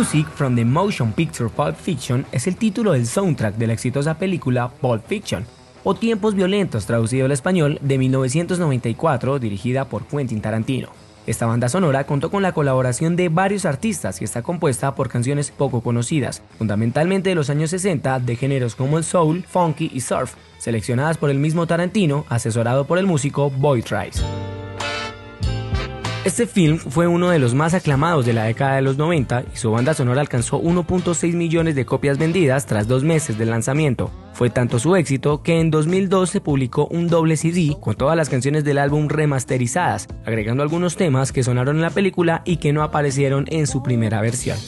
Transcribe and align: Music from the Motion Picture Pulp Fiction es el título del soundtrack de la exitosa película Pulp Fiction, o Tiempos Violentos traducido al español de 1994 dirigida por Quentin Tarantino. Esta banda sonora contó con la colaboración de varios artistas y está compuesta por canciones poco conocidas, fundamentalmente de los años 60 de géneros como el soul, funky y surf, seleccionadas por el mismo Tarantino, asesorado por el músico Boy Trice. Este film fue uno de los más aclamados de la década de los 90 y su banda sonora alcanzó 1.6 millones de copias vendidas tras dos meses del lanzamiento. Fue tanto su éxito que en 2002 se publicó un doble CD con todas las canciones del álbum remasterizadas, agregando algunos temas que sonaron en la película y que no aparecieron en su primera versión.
Music 0.00 0.26
from 0.34 0.56
the 0.56 0.64
Motion 0.64 1.12
Picture 1.12 1.50
Pulp 1.50 1.76
Fiction 1.76 2.24
es 2.32 2.46
el 2.46 2.56
título 2.56 2.92
del 2.92 3.06
soundtrack 3.06 3.56
de 3.56 3.66
la 3.66 3.74
exitosa 3.74 4.14
película 4.14 4.70
Pulp 4.70 5.06
Fiction, 5.06 5.44
o 5.84 5.94
Tiempos 5.94 6.34
Violentos 6.34 6.86
traducido 6.86 7.26
al 7.26 7.32
español 7.32 7.78
de 7.82 7.98
1994 7.98 9.38
dirigida 9.38 9.84
por 9.84 10.06
Quentin 10.06 10.40
Tarantino. 10.40 10.88
Esta 11.26 11.44
banda 11.44 11.68
sonora 11.68 12.04
contó 12.04 12.30
con 12.30 12.42
la 12.42 12.52
colaboración 12.52 13.14
de 13.14 13.28
varios 13.28 13.66
artistas 13.66 14.22
y 14.22 14.24
está 14.24 14.40
compuesta 14.40 14.94
por 14.94 15.10
canciones 15.10 15.50
poco 15.50 15.82
conocidas, 15.82 16.42
fundamentalmente 16.56 17.28
de 17.28 17.34
los 17.34 17.50
años 17.50 17.68
60 17.68 18.20
de 18.20 18.36
géneros 18.36 18.76
como 18.76 18.96
el 18.96 19.04
soul, 19.04 19.44
funky 19.46 19.90
y 19.92 20.00
surf, 20.00 20.32
seleccionadas 20.56 21.18
por 21.18 21.28
el 21.28 21.38
mismo 21.38 21.66
Tarantino, 21.66 22.24
asesorado 22.30 22.86
por 22.86 22.96
el 22.96 23.04
músico 23.04 23.50
Boy 23.50 23.82
Trice. 23.82 24.22
Este 26.22 26.46
film 26.46 26.76
fue 26.76 27.06
uno 27.06 27.30
de 27.30 27.38
los 27.38 27.54
más 27.54 27.72
aclamados 27.72 28.26
de 28.26 28.34
la 28.34 28.44
década 28.44 28.76
de 28.76 28.82
los 28.82 28.98
90 28.98 29.44
y 29.54 29.56
su 29.56 29.70
banda 29.70 29.94
sonora 29.94 30.20
alcanzó 30.20 30.60
1.6 30.60 31.32
millones 31.32 31.74
de 31.74 31.86
copias 31.86 32.18
vendidas 32.18 32.66
tras 32.66 32.86
dos 32.86 33.02
meses 33.04 33.38
del 33.38 33.48
lanzamiento. 33.48 34.10
Fue 34.34 34.50
tanto 34.50 34.78
su 34.78 34.96
éxito 34.96 35.42
que 35.42 35.60
en 35.60 35.70
2002 35.70 36.28
se 36.28 36.42
publicó 36.42 36.86
un 36.88 37.08
doble 37.08 37.38
CD 37.38 37.74
con 37.80 37.94
todas 37.94 38.18
las 38.18 38.28
canciones 38.28 38.64
del 38.64 38.76
álbum 38.76 39.08
remasterizadas, 39.08 40.08
agregando 40.26 40.62
algunos 40.62 40.96
temas 40.96 41.32
que 41.32 41.42
sonaron 41.42 41.76
en 41.76 41.82
la 41.82 41.90
película 41.90 42.42
y 42.44 42.58
que 42.58 42.74
no 42.74 42.82
aparecieron 42.82 43.46
en 43.48 43.66
su 43.66 43.82
primera 43.82 44.20
versión. 44.20 44.58